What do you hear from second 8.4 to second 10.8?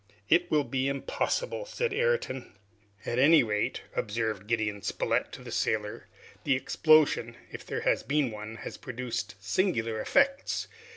has produced singular effects!